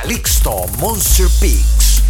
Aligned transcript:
Calixto 0.00 0.64
Monster 0.78 1.26
Peaks. 1.40 2.02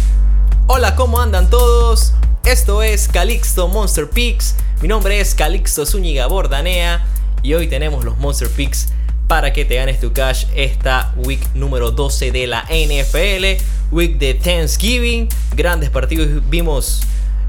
Hola, 0.67 0.95
¿cómo 0.95 1.19
andan 1.19 1.49
todos? 1.49 2.13
Esto 2.45 2.83
es 2.83 3.07
Calixto 3.07 3.67
Monster 3.67 4.07
Peaks. 4.07 4.55
Mi 4.79 4.87
nombre 4.87 5.19
es 5.19 5.33
Calixto 5.33 5.87
Zúñiga 5.87 6.27
Bordanea 6.27 7.03
y 7.41 7.55
hoy 7.55 7.67
tenemos 7.67 8.05
los 8.05 8.15
Monster 8.19 8.47
Peaks 8.47 8.89
para 9.27 9.53
que 9.53 9.65
te 9.65 9.73
ganes 9.73 9.99
tu 9.99 10.13
cash 10.13 10.45
esta 10.53 11.15
week 11.17 11.41
número 11.55 11.89
12 11.89 12.31
de 12.31 12.45
la 12.45 12.63
NFL, 12.69 13.63
week 13.91 14.19
de 14.19 14.35
Thanksgiving. 14.35 15.27
Grandes 15.55 15.89
partidos 15.89 16.47
vimos 16.47 17.01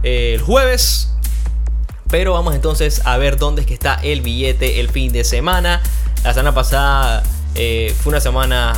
eh, 0.02 0.32
el 0.36 0.40
jueves. 0.40 1.10
Pero 2.08 2.32
vamos 2.32 2.54
entonces 2.54 3.02
a 3.04 3.18
ver 3.18 3.36
dónde 3.36 3.60
es 3.60 3.66
que 3.66 3.74
está 3.74 3.96
el 4.02 4.22
billete 4.22 4.80
el 4.80 4.88
fin 4.88 5.12
de 5.12 5.22
semana. 5.22 5.82
La 6.24 6.32
semana 6.32 6.54
pasada 6.54 7.24
eh, 7.54 7.94
fue 8.00 8.12
una 8.12 8.20
semana 8.22 8.72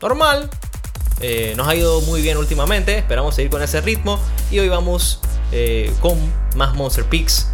normal. 0.00 0.48
Eh, 1.20 1.54
nos 1.56 1.66
ha 1.66 1.74
ido 1.74 2.00
muy 2.02 2.22
bien 2.22 2.36
últimamente. 2.36 2.98
Esperamos 2.98 3.34
seguir 3.34 3.50
con 3.50 3.62
ese 3.62 3.80
ritmo. 3.80 4.18
Y 4.50 4.58
hoy 4.58 4.68
vamos 4.68 5.20
con 6.00 6.18
más 6.56 6.74
Monster 6.74 7.04
Picks. 7.04 7.48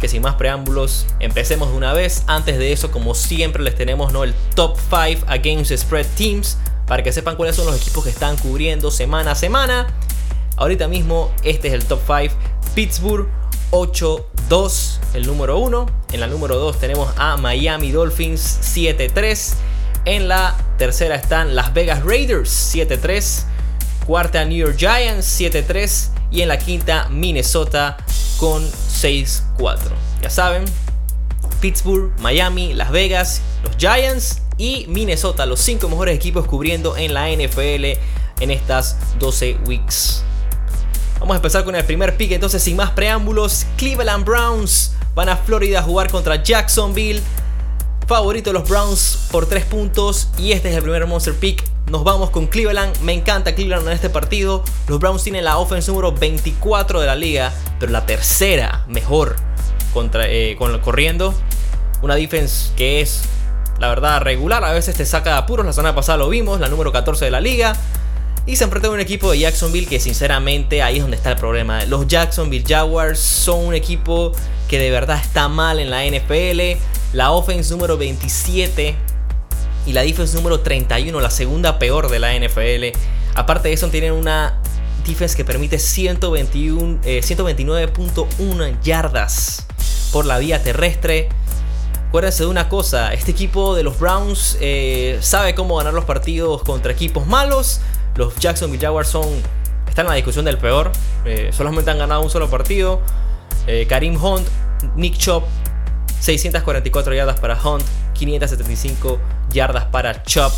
Que 0.00 0.08
sin 0.08 0.22
más 0.22 0.36
preámbulos, 0.36 1.06
empecemos 1.18 1.70
de 1.70 1.76
una 1.76 1.92
vez. 1.92 2.22
Antes 2.26 2.58
de 2.58 2.72
eso, 2.72 2.90
como 2.90 3.14
siempre, 3.14 3.62
les 3.62 3.74
tenemos 3.74 4.12
¿no? 4.12 4.22
el 4.22 4.32
top 4.54 4.78
5 4.90 5.26
against 5.26 5.72
spread 5.72 6.06
teams. 6.16 6.56
Para 6.86 7.02
que 7.02 7.12
sepan 7.12 7.36
cuáles 7.36 7.56
son 7.56 7.66
los 7.66 7.76
equipos 7.76 8.04
que 8.04 8.10
están 8.10 8.36
cubriendo 8.36 8.90
semana 8.90 9.32
a 9.32 9.34
semana. 9.34 9.88
Ahorita 10.56 10.88
mismo, 10.88 11.32
este 11.42 11.68
es 11.68 11.74
el 11.74 11.84
top 11.84 12.00
5. 12.06 12.34
Pittsburgh 12.74 13.28
8-2, 13.70 14.98
el 15.14 15.26
número 15.26 15.58
1. 15.58 15.86
En 16.12 16.20
la 16.20 16.26
número 16.26 16.56
2 16.58 16.78
tenemos 16.78 17.12
a 17.16 17.36
Miami 17.36 17.90
Dolphins 17.90 18.60
7-3. 18.62 19.54
En 20.04 20.28
la 20.28 20.56
tercera 20.78 21.16
están 21.16 21.54
Las 21.54 21.74
Vegas 21.74 22.02
Raiders 22.02 22.74
7-3. 22.74 23.44
Cuarta 24.06 24.44
New 24.46 24.56
York 24.56 24.76
Giants 24.78 25.38
7-3. 25.38 26.08
Y 26.30 26.40
en 26.40 26.48
la 26.48 26.58
quinta 26.58 27.08
Minnesota 27.10 27.98
con 28.38 28.66
6-4. 28.66 29.78
Ya 30.22 30.30
saben, 30.30 30.64
Pittsburgh, 31.60 32.12
Miami, 32.20 32.72
Las 32.72 32.90
Vegas, 32.90 33.42
los 33.62 33.76
Giants 33.76 34.40
y 34.56 34.86
Minnesota, 34.88 35.46
los 35.46 35.60
5 35.60 35.88
mejores 35.88 36.14
equipos 36.14 36.46
cubriendo 36.46 36.96
en 36.96 37.14
la 37.14 37.28
NFL 37.28 37.98
en 38.40 38.50
estas 38.50 38.96
12 39.18 39.58
weeks. 39.66 40.22
Vamos 41.20 41.34
a 41.34 41.36
empezar 41.36 41.64
con 41.64 41.74
el 41.74 41.84
primer 41.84 42.16
pick, 42.16 42.32
entonces 42.32 42.62
sin 42.62 42.76
más 42.76 42.90
preámbulos, 42.90 43.66
Cleveland 43.76 44.24
Browns 44.24 44.92
van 45.14 45.28
a 45.28 45.36
Florida 45.36 45.80
a 45.80 45.82
jugar 45.82 46.10
contra 46.10 46.42
Jacksonville. 46.42 47.20
Favorito 48.08 48.48
de 48.48 48.54
los 48.54 48.66
Browns 48.66 49.28
por 49.30 49.44
3 49.44 49.66
puntos 49.66 50.30
y 50.38 50.52
este 50.52 50.70
es 50.70 50.76
el 50.76 50.82
primer 50.82 51.06
monster 51.06 51.34
pick. 51.34 51.62
Nos 51.90 52.04
vamos 52.04 52.30
con 52.30 52.46
Cleveland, 52.46 52.98
me 53.02 53.12
encanta 53.12 53.54
Cleveland 53.54 53.86
en 53.86 53.92
este 53.92 54.08
partido. 54.08 54.64
Los 54.86 54.98
Browns 54.98 55.22
tienen 55.24 55.44
la 55.44 55.58
offense 55.58 55.90
número 55.90 56.12
24 56.12 57.00
de 57.00 57.06
la 57.06 57.14
liga, 57.14 57.52
pero 57.78 57.92
la 57.92 58.06
tercera 58.06 58.86
mejor 58.88 59.36
contra, 59.92 60.26
eh, 60.26 60.56
con, 60.58 60.78
corriendo. 60.78 61.34
Una 62.00 62.14
defense 62.14 62.72
que 62.76 63.02
es, 63.02 63.24
la 63.78 63.88
verdad, 63.88 64.22
regular. 64.22 64.64
A 64.64 64.72
veces 64.72 64.96
te 64.96 65.04
saca 65.04 65.32
de 65.32 65.36
apuros. 65.36 65.66
La 65.66 65.74
semana 65.74 65.94
pasada 65.94 66.16
lo 66.16 66.30
vimos, 66.30 66.60
la 66.60 66.68
número 66.68 66.90
14 66.90 67.26
de 67.26 67.30
la 67.30 67.42
liga. 67.42 67.76
Y 68.46 68.56
se 68.56 68.64
enfrenta 68.64 68.88
a 68.88 68.90
un 68.90 69.00
equipo 69.00 69.30
de 69.30 69.40
Jacksonville 69.40 69.86
que 69.86 70.00
sinceramente 70.00 70.80
ahí 70.80 70.96
es 70.96 71.02
donde 71.02 71.18
está 71.18 71.32
el 71.32 71.36
problema. 71.36 71.84
Los 71.84 72.06
Jacksonville 72.06 72.64
Jaguars 72.66 73.18
son 73.18 73.66
un 73.66 73.74
equipo 73.74 74.32
que 74.66 74.78
de 74.78 74.90
verdad 74.90 75.20
está 75.22 75.48
mal 75.48 75.78
en 75.78 75.90
la 75.90 76.06
NFL. 76.06 76.78
La 77.12 77.30
offense 77.32 77.70
número 77.70 77.96
27 77.96 78.94
y 79.86 79.92
la 79.92 80.02
defense 80.02 80.36
número 80.36 80.60
31, 80.60 81.18
la 81.20 81.30
segunda 81.30 81.78
peor 81.78 82.10
de 82.10 82.18
la 82.18 82.34
NFL. 82.38 82.98
Aparte 83.34 83.68
de 83.68 83.74
eso 83.74 83.88
tienen 83.88 84.12
una 84.12 84.60
defense 85.06 85.34
que 85.34 85.44
permite 85.44 85.78
121, 85.78 87.00
129.1 87.02 88.62
eh, 88.62 88.76
yardas 88.82 89.66
por 90.12 90.26
la 90.26 90.38
vía 90.38 90.62
terrestre. 90.62 91.30
Acuérdense 92.08 92.42
de 92.42 92.50
una 92.50 92.68
cosa, 92.68 93.14
este 93.14 93.30
equipo 93.30 93.74
de 93.74 93.82
los 93.82 93.98
Browns 93.98 94.58
eh, 94.60 95.18
sabe 95.22 95.54
cómo 95.54 95.76
ganar 95.76 95.94
los 95.94 96.04
partidos 96.04 96.62
contra 96.62 96.92
equipos 96.92 97.26
malos, 97.26 97.80
los 98.16 98.36
Jacksonville 98.36 98.82
Jaguars 98.82 99.08
son, 99.08 99.26
están 99.88 100.06
en 100.06 100.10
la 100.10 100.16
discusión 100.16 100.44
del 100.44 100.58
peor. 100.58 100.92
Eh, 101.24 101.50
solamente 101.52 101.90
han 101.90 101.98
ganado 101.98 102.20
un 102.20 102.30
solo 102.30 102.50
partido. 102.50 103.00
Karim 103.86 104.16
Hunt, 104.22 104.48
Nick 104.96 105.18
Chop, 105.18 105.44
644 106.20 107.14
yardas 107.14 107.40
para 107.40 107.54
Hunt, 107.62 107.84
575 108.14 109.18
yardas 109.52 109.84
para 109.86 110.22
Chop. 110.22 110.52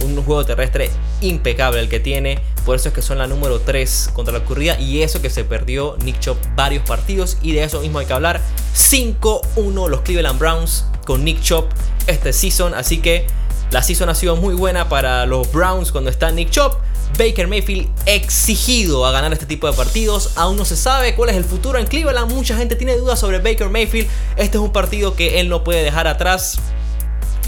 Un 0.00 0.22
juego 0.22 0.44
terrestre 0.44 0.90
impecable 1.22 1.80
el 1.80 1.88
que 1.88 2.00
tiene. 2.00 2.38
Por 2.66 2.76
eso 2.76 2.88
es 2.88 2.94
que 2.94 3.00
son 3.00 3.18
la 3.18 3.26
número 3.26 3.60
3 3.60 4.10
contra 4.12 4.38
la 4.38 4.44
corrida. 4.44 4.78
Y 4.78 5.02
eso 5.02 5.22
que 5.22 5.30
se 5.30 5.44
perdió 5.44 5.96
Nick 6.04 6.20
Chop 6.20 6.36
varios 6.54 6.84
partidos. 6.84 7.38
Y 7.40 7.52
de 7.52 7.64
eso 7.64 7.80
mismo 7.80 7.98
hay 7.98 8.06
que 8.06 8.12
hablar. 8.12 8.40
5-1 8.74 9.88
los 9.88 10.00
Cleveland 10.02 10.38
Browns 10.38 10.84
con 11.06 11.24
Nick 11.24 11.40
Chop 11.40 11.70
este 12.06 12.34
season. 12.34 12.74
Así 12.74 12.98
que 12.98 13.26
la 13.70 13.82
season 13.82 14.10
ha 14.10 14.14
sido 14.14 14.36
muy 14.36 14.54
buena 14.54 14.88
para 14.88 15.24
los 15.24 15.50
Browns 15.50 15.92
cuando 15.92 16.10
está 16.10 16.30
Nick 16.30 16.50
Chop. 16.50 16.74
Baker 17.18 17.48
Mayfield 17.48 17.88
exigido 18.06 19.06
a 19.06 19.12
ganar 19.12 19.32
este 19.32 19.46
tipo 19.46 19.66
de 19.66 19.72
partidos. 19.72 20.32
Aún 20.36 20.56
no 20.56 20.64
se 20.64 20.76
sabe 20.76 21.14
cuál 21.14 21.30
es 21.30 21.36
el 21.36 21.44
futuro 21.44 21.78
en 21.78 21.86
Cleveland. 21.86 22.32
Mucha 22.32 22.56
gente 22.56 22.76
tiene 22.76 22.96
dudas 22.96 23.18
sobre 23.18 23.38
Baker 23.38 23.70
Mayfield. 23.70 24.08
Este 24.36 24.58
es 24.58 24.62
un 24.62 24.72
partido 24.72 25.14
que 25.14 25.40
él 25.40 25.48
no 25.48 25.64
puede 25.64 25.82
dejar 25.82 26.06
atrás. 26.06 26.58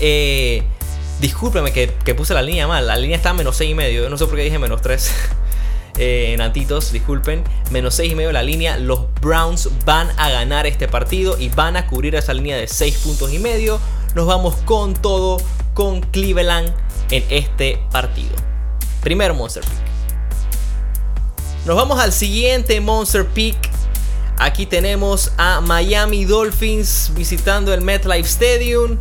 Eh, 0.01 0.63
discúlpeme 1.21 1.73
que, 1.73 1.89
puse 2.15 2.35
la 2.35 2.43
línea 2.43 2.67
mal. 2.67 2.87
La 2.87 2.97
línea 2.97 3.17
está 3.17 3.31
a 3.31 3.35
menos 3.35 3.57
6 3.57 3.71
y 3.71 3.75
medio. 3.75 4.09
No 4.09 4.17
sé 4.17 4.27
por 4.27 4.37
qué 4.37 4.43
dije 4.43 4.59
menos 4.59 4.81
3. 4.81 5.13
eh, 5.99 6.33
en 6.33 6.41
antitos, 6.41 6.93
disculpen. 6.93 7.45
Menos 7.71 7.95
6 7.95 8.13
y 8.13 8.15
medio 8.15 8.33
la 8.33 8.43
línea. 8.43 8.79
Los 8.79 9.13
Browns 9.21 9.69
van 9.85 10.09
a 10.17 10.31
ganar 10.31 10.67
este 10.67 10.89
partido 10.89 11.39
y 11.39 11.49
van 11.51 11.77
a 11.77 11.87
cubrir 11.87 12.15
esa 12.15 12.33
línea 12.33 12.57
de 12.57 12.69
6 12.69 12.99
puntos 12.99 13.33
y 13.33 13.39
medio. 13.39 13.81
Nos 14.15 14.27
vamos 14.27 14.57
con 14.65 14.95
todo 14.95 15.39
con 15.75 16.01
Cleveland 16.01 16.75
en 17.11 17.25
este 17.31 17.79
partido. 17.93 18.35
Primer 19.03 19.33
Monster 19.35 19.63
Pick. 19.63 19.89
Nos 21.65 21.77
vamos 21.77 21.99
al 21.99 22.13
siguiente 22.13 22.81
Monster 22.81 23.27
Pick. 23.27 23.57
Aquí 24.39 24.67
tenemos 24.67 25.33
a 25.37 25.61
Miami 25.61 26.25
Dolphins 26.25 27.11
visitando 27.15 27.75
el 27.75 27.81
MetLife 27.81 28.29
Stadium 28.29 28.97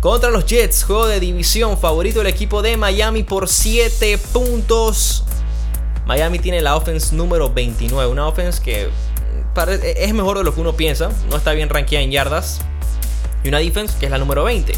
contra 0.00 0.30
los 0.30 0.44
Jets. 0.44 0.84
Juego 0.84 1.06
de 1.06 1.18
división 1.18 1.78
favorito 1.78 2.18
del 2.18 2.28
equipo 2.28 2.62
de 2.62 2.76
Miami 2.76 3.22
por 3.22 3.48
7 3.48 4.18
puntos. 4.32 5.24
Miami 6.06 6.38
tiene 6.38 6.60
la 6.60 6.76
offense 6.76 7.14
número 7.14 7.52
29. 7.52 8.10
Una 8.10 8.26
offense 8.28 8.60
que 8.62 8.90
es 9.96 10.14
mejor 10.14 10.38
de 10.38 10.44
lo 10.44 10.54
que 10.54 10.60
uno 10.60 10.74
piensa. 10.74 11.10
No 11.30 11.36
está 11.36 11.52
bien 11.52 11.68
rankeada 11.68 12.04
en 12.04 12.10
yardas. 12.10 12.60
Y 13.42 13.48
una 13.48 13.58
defense 13.58 13.96
que 13.98 14.06
es 14.06 14.10
la 14.12 14.18
número 14.18 14.44
20. 14.44 14.74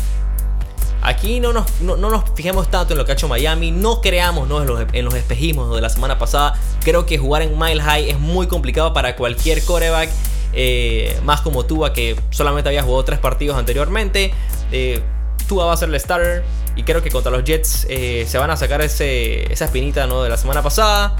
Aquí 1.02 1.40
no 1.40 1.52
nos, 1.52 1.80
no, 1.80 1.96
nos, 1.96 2.22
fijemos 2.36 2.70
tanto 2.70 2.94
en 2.94 2.98
lo 2.98 3.04
que 3.04 3.10
ha 3.10 3.14
hecho 3.14 3.26
Miami, 3.26 3.72
no 3.72 4.00
creamos 4.00 4.48
en, 4.48 4.66
los, 4.66 4.86
en, 4.92 5.04
los, 5.04 5.14
espejismos 5.14 5.74
de 5.74 5.80
la 5.80 5.88
semana 5.88 6.16
pasada. 6.16 6.54
Creo 6.84 7.06
que 7.06 7.18
jugar 7.18 7.42
en 7.42 7.58
Mile 7.58 7.82
High 7.82 8.10
es 8.10 8.20
muy 8.20 8.46
complicado 8.46 8.92
para 8.92 9.16
cualquier 9.16 9.64
coreback, 9.64 10.10
eh, 10.52 11.18
más 11.24 11.40
como 11.40 11.64
Tua 11.64 11.92
que 11.92 12.14
solamente 12.30 12.68
había 12.68 12.84
jugado 12.84 13.04
tres 13.04 13.18
partidos 13.18 13.58
anteriormente. 13.58 14.32
Eh, 14.70 15.02
Tua 15.48 15.64
va 15.64 15.72
a 15.72 15.76
ser 15.76 15.88
el 15.88 15.98
starter 15.98 16.44
y 16.76 16.84
creo 16.84 17.02
que 17.02 17.10
contra 17.10 17.32
los 17.32 17.42
Jets 17.42 17.84
eh, 17.90 18.24
se 18.28 18.38
van 18.38 18.50
a 18.50 18.56
sacar 18.56 18.80
ese, 18.80 19.52
esa 19.52 19.64
espinita 19.64 20.06
¿no? 20.06 20.22
de 20.22 20.28
la 20.28 20.36
semana 20.36 20.62
pasada. 20.62 21.16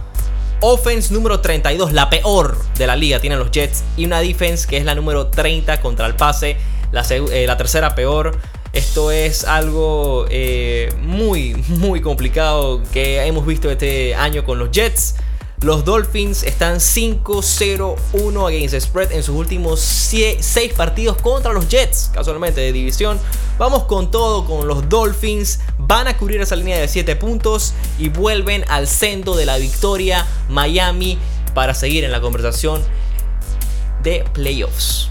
Offense 0.60 1.12
número 1.12 1.40
32, 1.40 1.92
la 1.92 2.08
peor 2.08 2.56
de 2.78 2.86
la 2.86 2.94
liga, 2.94 3.18
tienen 3.18 3.40
los 3.40 3.50
Jets. 3.50 3.82
Y 3.96 4.04
una 4.04 4.20
defense 4.20 4.68
que 4.68 4.76
es 4.76 4.84
la 4.84 4.94
número 4.94 5.26
30 5.26 5.80
contra 5.80 6.06
el 6.06 6.14
pase, 6.14 6.56
la, 6.92 7.04
la 7.46 7.56
tercera 7.56 7.96
peor. 7.96 8.38
Esto 8.72 9.10
es 9.10 9.44
algo 9.44 10.24
eh, 10.30 10.90
muy, 11.02 11.54
muy 11.68 12.00
complicado 12.00 12.82
que 12.90 13.22
hemos 13.22 13.44
visto 13.44 13.70
este 13.70 14.14
año 14.14 14.44
con 14.44 14.58
los 14.58 14.70
Jets. 14.70 15.16
Los 15.60 15.84
Dolphins 15.84 16.42
están 16.42 16.76
5-0-1 16.76 18.48
against 18.48 18.74
spread 18.80 19.12
en 19.12 19.22
sus 19.22 19.36
últimos 19.36 19.78
6 19.80 20.72
partidos 20.74 21.18
contra 21.18 21.52
los 21.52 21.68
Jets, 21.68 22.10
casualmente 22.14 22.62
de 22.62 22.72
división. 22.72 23.20
Vamos 23.58 23.84
con 23.84 24.10
todo 24.10 24.46
con 24.46 24.66
los 24.66 24.88
Dolphins. 24.88 25.60
Van 25.78 26.08
a 26.08 26.16
cubrir 26.16 26.40
esa 26.40 26.56
línea 26.56 26.78
de 26.78 26.88
7 26.88 27.14
puntos 27.16 27.74
y 27.98 28.08
vuelven 28.08 28.64
al 28.68 28.88
centro 28.88 29.36
de 29.36 29.44
la 29.44 29.58
victoria 29.58 30.26
Miami 30.48 31.18
para 31.54 31.74
seguir 31.74 32.04
en 32.04 32.10
la 32.10 32.22
conversación 32.22 32.82
de 34.02 34.24
playoffs. 34.32 35.10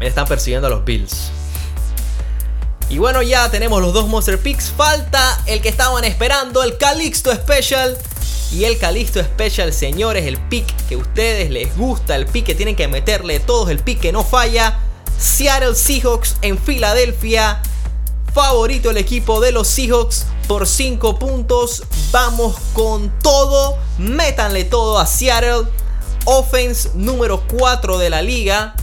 Me 0.00 0.08
están 0.08 0.26
persiguiendo 0.26 0.66
a 0.66 0.70
los 0.70 0.84
Bills. 0.84 1.30
Y 2.90 2.98
bueno, 2.98 3.22
ya 3.22 3.50
tenemos 3.50 3.80
los 3.80 3.92
dos 3.92 4.08
Monster 4.08 4.38
Picks. 4.38 4.70
Falta 4.70 5.42
el 5.46 5.60
que 5.60 5.68
estaban 5.68 6.04
esperando, 6.04 6.62
el 6.62 6.76
Calixto 6.76 7.32
Special. 7.34 7.96
Y 8.52 8.64
el 8.64 8.78
Calixto 8.78 9.22
Special, 9.22 9.72
señores, 9.72 10.26
el 10.26 10.38
pick 10.38 10.66
que 10.88 10.94
a 10.94 10.98
ustedes 10.98 11.50
les 11.50 11.76
gusta, 11.76 12.14
el 12.14 12.26
pick 12.26 12.46
que 12.46 12.54
tienen 12.54 12.76
que 12.76 12.86
meterle 12.86 13.40
todos, 13.40 13.68
el 13.70 13.80
pick 13.80 14.00
que 14.00 14.12
no 14.12 14.22
falla. 14.22 14.78
Seattle 15.18 15.74
Seahawks 15.74 16.36
en 16.42 16.58
Filadelfia. 16.58 17.62
Favorito 18.32 18.90
el 18.90 18.96
equipo 18.96 19.40
de 19.40 19.52
los 19.52 19.68
Seahawks 19.68 20.26
por 20.48 20.66
5 20.66 21.18
puntos. 21.18 21.84
Vamos 22.12 22.56
con 22.74 23.12
todo. 23.20 23.78
Métanle 23.98 24.64
todo 24.64 24.98
a 24.98 25.06
Seattle. 25.06 25.68
Offense 26.26 26.90
número 26.94 27.44
4 27.48 27.98
de 27.98 28.10
la 28.10 28.22
liga. 28.22 28.74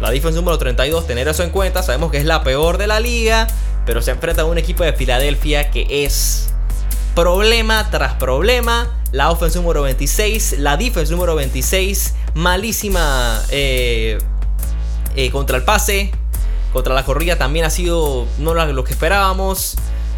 La 0.00 0.10
defense 0.10 0.36
número 0.36 0.58
32, 0.58 1.06
tener 1.06 1.28
eso 1.28 1.42
en 1.42 1.50
cuenta. 1.50 1.82
Sabemos 1.82 2.10
que 2.10 2.18
es 2.18 2.24
la 2.24 2.42
peor 2.42 2.78
de 2.78 2.86
la 2.86 3.00
liga. 3.00 3.46
Pero 3.86 4.02
se 4.02 4.10
enfrenta 4.10 4.42
a 4.42 4.44
un 4.44 4.58
equipo 4.58 4.84
de 4.84 4.92
Filadelfia 4.92 5.70
que 5.70 6.04
es 6.04 6.50
problema 7.14 7.88
tras 7.90 8.14
problema. 8.14 8.90
La 9.12 9.30
offense 9.30 9.58
número 9.58 9.82
26, 9.82 10.58
la 10.58 10.76
defense 10.76 11.12
número 11.12 11.34
26, 11.34 12.14
malísima 12.34 13.42
eh, 13.50 14.18
eh, 15.16 15.30
contra 15.30 15.56
el 15.56 15.64
pase. 15.64 16.10
Contra 16.72 16.92
la 16.92 17.04
corrida 17.04 17.36
también 17.36 17.64
ha 17.64 17.70
sido 17.70 18.26
no 18.38 18.52
lo 18.54 18.84
que 18.84 18.92
esperábamos. 18.92 19.76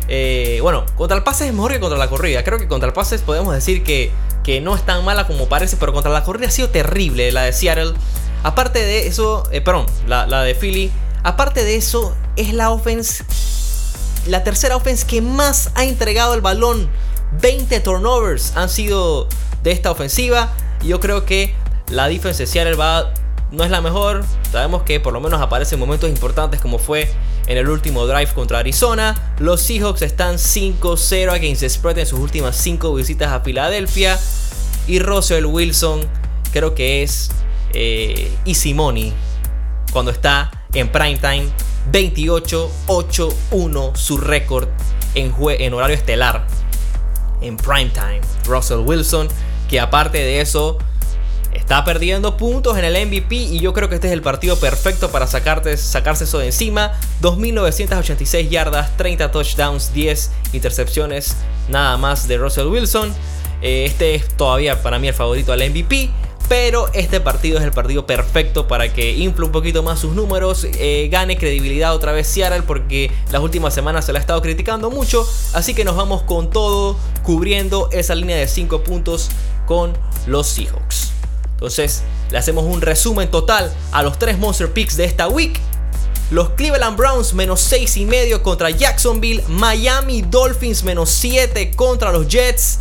Eh, 0.09 0.59
bueno, 0.63 0.87
contra 0.97 1.17
el 1.17 1.23
pase 1.23 1.47
es 1.47 1.53
mejor 1.53 1.73
que 1.73 1.81
contra 1.81 1.99
la 1.99 2.09
corrida. 2.09 2.43
Creo 2.43 2.59
que 2.59 2.67
contra 2.67 2.89
el 2.89 2.95
pase 2.95 3.19
podemos 3.21 3.55
decir 3.55 3.85
que, 3.85 4.11
que 4.43 4.61
no 4.61 4.75
es 4.75 4.85
tan 4.85 5.05
mala 5.05 5.27
como 5.27 5.49
parece, 5.49 5.77
pero 5.77 5.93
contra 5.93 6.11
la 6.11 6.25
corrida 6.25 6.49
ha 6.49 6.51
sido 6.51 6.71
terrible 6.71 7.31
la 7.31 7.43
de 7.43 7.53
Seattle. 7.53 7.93
Aparte 8.43 8.79
de 8.81 9.07
eso, 9.07 9.45
perdón, 9.65 9.87
la, 10.07 10.43
de 10.43 10.55
Philly. 10.55 10.91
Aparte 11.23 11.65
de 11.65 11.77
eso, 11.77 12.15
es 12.37 12.53
la 12.55 12.71
offense 12.71 13.25
la 14.27 14.45
tercera 14.45 14.77
offense 14.77 15.07
que 15.07 15.23
más 15.23 15.71
ha 15.75 15.85
entregado 15.85 16.35
el 16.35 16.41
balón. 16.41 16.89
20 17.41 17.81
turnovers 17.81 18.57
han 18.57 18.69
sido 18.69 19.27
de 19.63 19.73
esta 19.73 19.91
ofensiva. 19.91 20.53
Y 20.83 20.89
yo 20.89 21.01
creo 21.01 21.25
que 21.25 21.55
la 21.91 22.09
defense 22.09 22.45
de 22.45 22.47
Seattle 22.47 22.77
no 23.51 23.65
es 23.65 23.71
la 23.71 23.81
mejor. 23.81 24.25
Sabemos 24.51 24.83
que 24.83 25.01
por 25.01 25.13
lo 25.13 25.21
menos 25.21 25.41
aparecen 25.41 25.79
momentos 25.79 26.09
importantes 26.09 26.61
como 26.61 26.79
fue 26.79 27.11
en 27.47 27.57
el 27.57 27.69
último 27.69 28.07
drive 28.07 28.33
contra 28.35 28.59
Arizona. 28.59 29.35
Los 29.39 29.63
Seahawks 29.63 30.03
están 30.03 30.37
5-0 30.37 31.33
against 31.33 31.65
spread 31.69 31.99
en 31.99 32.07
sus 32.07 32.19
últimas 32.21 32.57
5 32.57 32.95
visitas 32.95 33.33
a 33.33 33.41
Filadelfia. 33.41 34.19
Y 34.87 35.01
Russell 35.01 35.47
Wilson 35.47 36.01
creo 36.53 36.75
que 36.75 37.03
es 37.03 37.31
eh, 37.73 38.31
easy 38.45 38.75
cuando 39.93 40.11
está 40.11 40.51
en 40.73 40.91
prime 40.91 41.19
time 41.19 41.49
28-8-1 41.93 43.97
su 43.97 44.19
récord 44.19 44.69
en, 45.15 45.33
en 45.59 45.75
horario 45.75 45.97
estelar 45.97 46.47
en 47.41 47.57
prime 47.57 47.91
time. 47.91 48.21
Russell 48.45 48.79
Wilson, 48.79 49.29
que 49.69 49.81
aparte 49.81 50.19
de 50.19 50.41
eso 50.41 50.79
está 51.53 51.85
perdiendo 51.85 52.37
puntos 52.37 52.79
en 52.79 52.85
el 52.85 53.07
MVP 53.07 53.35
y 53.35 53.61
yo 53.61 53.73
creo 53.73 53.89
que 53.89 53.97
este 53.97 54.09
es 54.09 54.13
el 54.13 54.23
partido 54.23 54.59
perfecto 54.59 55.11
para 55.11 55.27
sacarte, 55.27 55.77
sacarse 55.77 56.25
eso 56.25 56.39
de 56.39 56.47
encima. 56.47 56.93
2.986 57.23 58.49
yardas, 58.49 58.97
30 58.97 59.31
touchdowns, 59.31 59.93
10 59.93 60.31
intercepciones, 60.53 61.37
nada 61.69 61.97
más 61.97 62.29
de 62.29 62.39
Russell 62.39 62.67
Wilson. 62.67 63.15
Eh, 63.61 63.87
este 63.87 64.15
es 64.15 64.29
todavía 64.37 64.83
para 64.83 64.99
mí 64.99 65.09
el 65.09 65.15
favorito 65.15 65.53
al 65.53 65.69
MVP. 65.69 66.11
Pero 66.49 66.89
este 66.95 67.21
partido 67.21 67.59
es 67.59 67.65
el 67.65 67.73
partido 67.73 68.07
perfecto 68.07 68.67
para 68.67 68.93
que 68.93 69.13
infle 69.13 69.45
un 69.45 69.53
poquito 69.53 69.83
más 69.83 69.99
sus 69.99 70.15
números, 70.15 70.67
eh, 70.79 71.09
gane 71.13 71.37
credibilidad 71.37 71.95
otra 71.95 72.13
vez 72.13 72.27
Seattle 72.27 72.63
porque 72.63 73.11
las 73.31 73.43
últimas 73.43 73.75
semanas 73.75 74.07
se 74.07 74.13
la 74.15 74.19
ha 74.19 74.21
estado 74.21 74.41
criticando 74.41 74.91
mucho. 74.91 75.29
Así 75.53 75.75
que 75.75 75.85
nos 75.85 75.97
vamos 75.97 76.23
con 76.23 76.49
todo 76.51 76.97
cubriendo 77.23 77.91
esa 77.93 78.15
línea 78.15 78.37
de 78.37 78.49
5 78.49 78.83
puntos 78.83 79.29
con 79.67 79.93
los 80.27 80.47
Seahawks. 80.47 81.13
Entonces, 81.53 82.03
le 82.31 82.39
hacemos 82.39 82.65
un 82.65 82.81
resumen 82.81 83.31
total 83.31 83.73
a 83.93 84.03
los 84.03 84.19
tres 84.19 84.39
Monster 84.39 84.73
Picks 84.73 84.97
de 84.97 85.05
esta 85.05 85.29
week. 85.29 85.61
Los 86.31 86.51
Cleveland 86.51 86.97
Browns 86.97 87.35
menos 87.35 87.61
6 87.61 87.97
y 87.97 88.05
medio 88.05 88.43
contra 88.43 88.71
Jacksonville. 88.71 89.43
Miami 89.49 90.23
Dolphins 90.23 90.85
menos 90.85 91.11
7 91.11 91.73
contra 91.73 92.13
los 92.13 92.29
Jets 92.29 92.79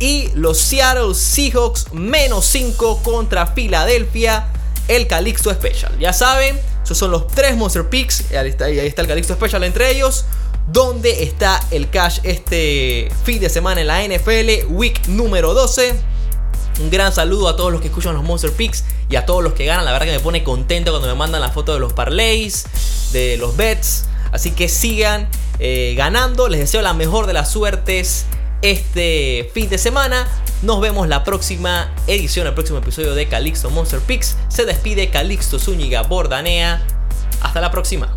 y 0.00 0.30
los 0.34 0.58
Seattle 0.58 1.14
Seahawks 1.14 1.92
menos 1.92 2.44
5 2.46 3.02
contra 3.02 3.46
Filadelfia, 3.48 4.48
el 4.88 5.06
Calixto 5.06 5.52
Special. 5.52 5.98
Ya 5.98 6.12
saben, 6.12 6.58
esos 6.82 6.96
son 6.98 7.10
los 7.10 7.26
tres 7.28 7.56
Monster 7.56 7.88
Picks, 7.88 8.32
ahí 8.32 8.48
está, 8.48 8.66
ahí 8.66 8.78
está 8.78 9.02
el 9.02 9.08
Calixto 9.08 9.34
Special 9.34 9.64
entre 9.64 9.90
ellos. 9.90 10.24
¿Dónde 10.70 11.22
está 11.22 11.60
el 11.70 11.88
cash 11.88 12.18
este 12.24 13.10
fin 13.24 13.40
de 13.40 13.48
semana 13.48 13.80
en 13.80 13.86
la 13.86 14.02
NFL, 14.04 14.66
week 14.68 15.06
número 15.08 15.54
12? 15.54 15.94
Un 16.80 16.90
gran 16.90 17.12
saludo 17.12 17.48
a 17.48 17.56
todos 17.56 17.72
los 17.72 17.80
que 17.80 17.88
escuchan 17.88 18.14
los 18.14 18.22
Monster 18.22 18.52
Picks 18.52 18.84
y 19.08 19.16
a 19.16 19.24
todos 19.24 19.42
los 19.42 19.54
que 19.54 19.64
ganan. 19.64 19.84
La 19.84 19.92
verdad 19.92 20.06
que 20.06 20.12
me 20.12 20.20
pone 20.20 20.44
contento 20.44 20.90
cuando 20.90 21.08
me 21.08 21.14
mandan 21.14 21.40
la 21.40 21.48
foto 21.48 21.72
de 21.72 21.80
los 21.80 21.94
parlays, 21.94 22.66
de 23.12 23.36
los 23.38 23.56
bets. 23.56 24.04
Así 24.30 24.50
que 24.50 24.68
sigan 24.68 25.28
eh, 25.58 25.94
ganando. 25.96 26.48
Les 26.48 26.60
deseo 26.60 26.82
la 26.82 26.92
mejor 26.92 27.26
de 27.26 27.32
las 27.32 27.50
suertes 27.50 28.26
este 28.62 29.50
fin 29.54 29.68
de 29.68 29.78
semana. 29.78 30.26
Nos 30.62 30.80
vemos 30.80 31.08
la 31.08 31.24
próxima 31.24 31.92
edición, 32.06 32.46
el 32.46 32.54
próximo 32.54 32.78
episodio 32.78 33.14
de 33.14 33.28
Calixto 33.28 33.70
Monster 33.70 34.00
Pix. 34.00 34.36
Se 34.48 34.64
despide 34.64 35.10
Calixto 35.10 35.58
Zúñiga 35.58 36.02
Bordanea. 36.02 36.82
Hasta 37.40 37.60
la 37.60 37.70
próxima. 37.70 38.12